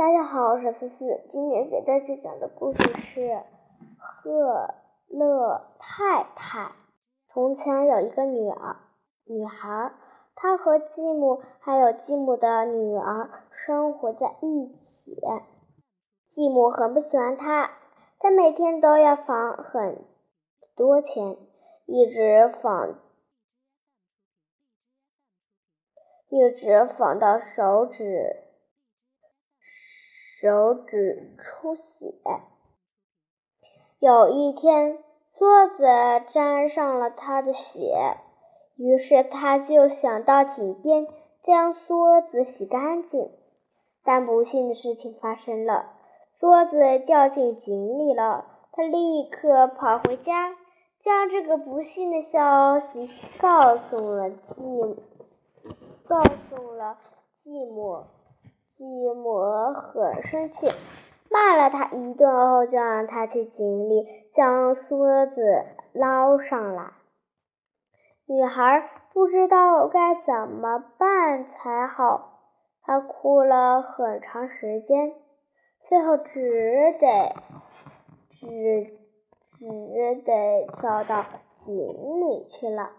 [0.00, 1.20] 大家好，我是思思。
[1.28, 3.20] 今天给大家讲的故事是
[3.98, 4.72] 《贺
[5.08, 6.60] 乐太太》。
[7.28, 8.76] 从前有一个女儿，
[9.26, 9.92] 女孩，
[10.34, 13.28] 她和继母还有继母的女儿
[13.66, 15.20] 生活在一起。
[16.30, 17.70] 继母很不喜欢她，
[18.18, 20.02] 她每天都要纺很
[20.74, 21.36] 多钱，
[21.84, 22.94] 一直纺，
[26.30, 28.44] 一直纺到手指。
[30.40, 32.14] 手指出血。
[33.98, 34.96] 有一天，
[35.36, 35.84] 梭子
[36.32, 38.16] 沾上了他的血，
[38.76, 41.06] 于是他就想到井边
[41.42, 43.30] 将梭子洗干净。
[44.02, 45.90] 但不幸的事情发生了，
[46.40, 48.46] 梭子掉进井里了。
[48.72, 50.56] 他立刻跑回家，
[51.00, 54.96] 将这个不幸的消息告诉了继，
[56.08, 56.96] 告诉了
[57.44, 58.04] 继母。
[58.80, 60.72] 继母很生气，
[61.30, 66.90] 骂了他一顿后，就让他去井里将梭子捞上来。
[68.24, 72.40] 女孩不知道该怎么办才好，
[72.80, 75.12] 她哭了很长时间，
[75.86, 77.34] 最后只得
[78.30, 78.96] 只
[79.58, 81.26] 只得跳到
[81.66, 82.92] 井里去了，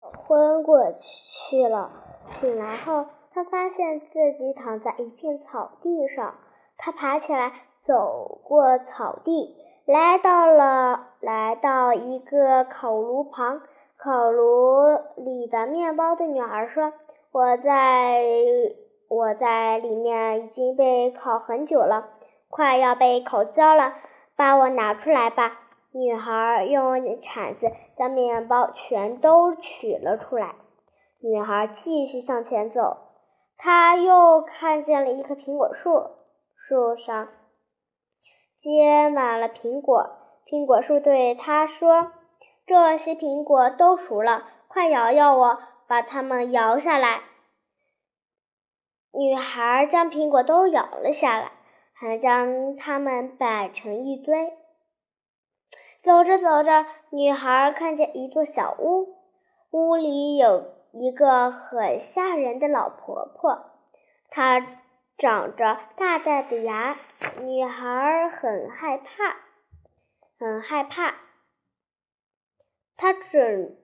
[0.00, 2.05] 昏过去了。
[2.40, 6.34] 醒来后，他发现自己躺在一片草地上。
[6.78, 13.62] 他爬起来，走过草地，来到了来到一个烤炉旁。
[13.96, 16.92] 烤炉里的面包对女孩说
[17.32, 18.22] ：“我在
[19.08, 22.10] 我在里面已经被烤很久了，
[22.50, 23.94] 快要被烤焦了，
[24.36, 25.60] 把我拿出来吧。”
[25.92, 30.54] 女孩用铲子将面包全都取了出来。
[31.18, 32.98] 女孩继续向前走，
[33.56, 36.10] 她又看见了一棵苹果树，
[36.54, 37.28] 树上
[38.60, 40.10] 结满了苹果。
[40.46, 42.12] 苹果树对她说
[42.66, 47.22] ：“这些苹果都熟了，快摇摇我，把它们摇下来。”
[49.10, 51.50] 女孩将苹果都摇了下来，
[51.94, 54.52] 还将它们摆成一堆。
[56.04, 59.16] 走着走着，女孩看见一座小屋，
[59.70, 60.75] 屋里有。
[60.98, 63.66] 一个很吓人的老婆婆，
[64.30, 64.66] 她
[65.18, 66.96] 长着大大的牙，
[67.42, 69.36] 女孩很害怕，
[70.38, 71.14] 很害怕。
[72.96, 73.76] 她准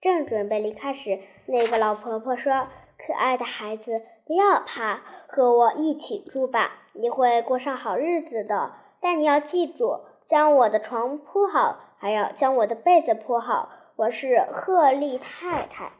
[0.00, 8.72] 正准备离开时，那个老婆婆说：“可爱的孩子，不要怕，和我一起住吧，你会过上好日子的。
[9.02, 13.68] 但你要记住，将我的床铺好，还要将我的被子铺好。
[13.96, 15.92] 我是鹤丽太太。”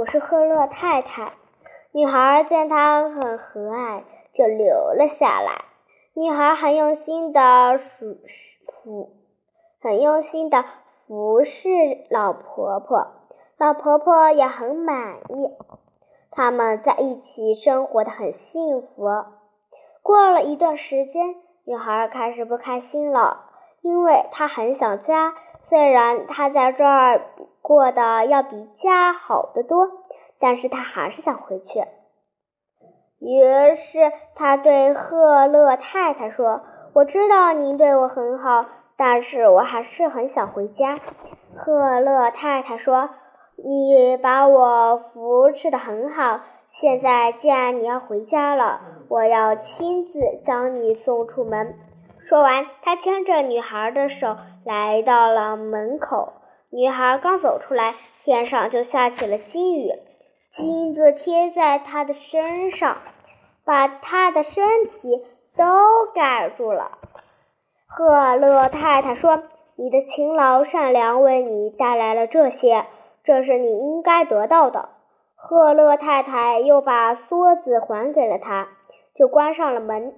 [0.00, 1.34] 我是赫勒太太。
[1.92, 4.02] 女孩见他很和蔼，
[4.32, 5.66] 就留了下来。
[6.14, 8.16] 女孩很用心的服
[8.82, 9.10] 服，
[9.82, 10.64] 很用心的
[11.06, 11.60] 服侍
[12.08, 13.08] 老婆婆，
[13.58, 15.50] 老婆婆也很满意。
[16.30, 19.04] 他们在一起生活的很幸福。
[20.00, 21.34] 过了一段时间，
[21.66, 23.50] 女孩开始不开心了，
[23.82, 25.34] 因为她很想家。
[25.70, 27.22] 虽然她在这儿。
[27.62, 29.86] 过得要比家好得多，
[30.40, 31.84] 但是他还是想回去。
[33.20, 33.42] 于
[33.76, 36.62] 是他对赫勒太太说
[36.94, 38.64] ：“我知道您对我很好，
[38.96, 40.98] 但是我还是很想回家。”
[41.54, 43.10] 赫勒太太说
[43.62, 46.40] ：“你把我扶持的很好，
[46.80, 51.74] 现在既然你要回家了，我要亲自将你送出门。”
[52.30, 56.32] 说完，他牵着女孩的手来到了门口。
[56.70, 59.90] 女孩刚走出来，天上就下起了金雨，
[60.56, 62.98] 金子贴在她的身上，
[63.64, 65.26] 把她的身体
[65.56, 65.64] 都
[66.14, 66.98] 盖住了。
[67.88, 69.42] 赫勒太太说
[69.74, 72.86] ：“你的勤劳善良为你带来了这些，
[73.24, 74.90] 这是你应该得到的。”
[75.34, 78.68] 赫勒太太又把梭子还给了他，
[79.16, 80.14] 就关上了门。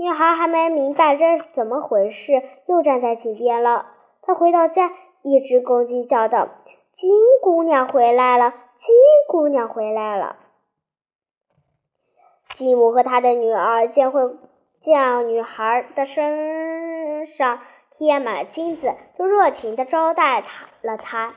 [0.00, 3.84] 女孩还没明白这是怎么回事，又站在井边了。
[4.22, 4.90] 她回到家。
[5.22, 6.48] 一只公鸡叫道
[6.96, 7.10] ：“金
[7.42, 8.94] 姑娘回来了，金
[9.28, 10.36] 姑娘回来了。”
[12.56, 14.22] 继母和她的女儿见会
[14.80, 17.60] 见女孩的身上
[17.90, 21.34] 贴满了金子，就热情的招待她了她。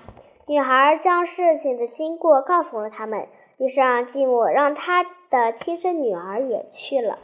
[0.48, 3.27] 女孩将事情的经过告诉了他们，
[3.57, 7.19] 于是让继母让她的亲生女儿也去了。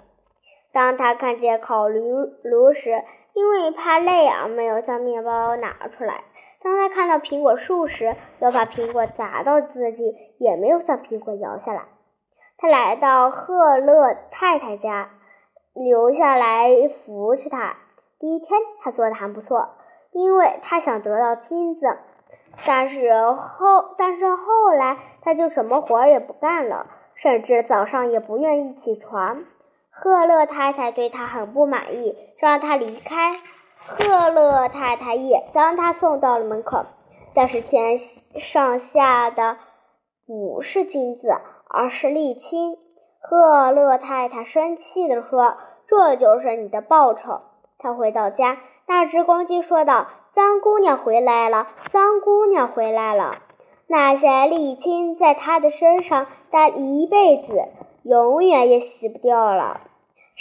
[0.71, 6.24] 当他看见烤炉炉时，因为怕累而没有将面包拿出来。
[6.62, 11.83] 当他看到苹果树时，又怕苹果砸到自己，也没有将苹果摇下来。
[12.57, 15.10] 他来到赫勒太太家，
[15.74, 17.77] 留下来扶持她。
[18.19, 19.69] 第一天，他做的还不错，
[20.12, 21.98] 因为他想得到金子。
[22.66, 29.45] 但是后，但是后来，他就什么活也不干了，甚至早上也不愿意起床。
[30.01, 33.40] 赫勒太太对他很不满意，让他离开。
[33.86, 36.86] 赫勒太太也将他送到了门口，
[37.34, 38.00] 但是天
[38.40, 39.57] 上下的
[40.25, 41.30] 不是金子。
[41.72, 42.78] 而是沥青。
[43.22, 45.56] 赫勒太太生气地说
[45.88, 47.42] ：“这就是你的报酬。”
[47.78, 48.57] 她回到家，
[48.88, 53.38] 那只公鸡说道：“三姑娘回来了，三姑娘回来了。”
[53.86, 57.66] 那些沥青在她的身上待一辈子，
[58.02, 59.81] 永远也洗不掉了。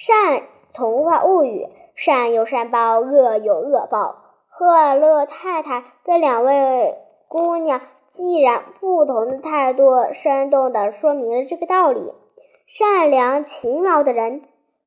[0.01, 0.43] 善
[0.75, 1.67] 童话物语：
[1.97, 4.17] 善有善报，恶有恶报。
[4.49, 6.97] 赫勒太太对两位
[7.27, 7.81] 姑娘。
[8.15, 12.13] 既然不同的态度生动地说明了这个道理：
[12.67, 14.43] 善良勤劳的人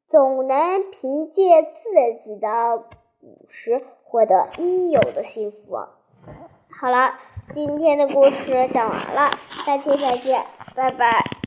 [0.10, 2.84] 总能凭借自己的
[3.22, 5.78] 朴实获得应有的幸福。
[6.78, 7.16] 好了，
[7.54, 9.31] 今天的故事讲完了，
[9.66, 10.42] 下期再见，
[10.75, 11.31] 拜拜。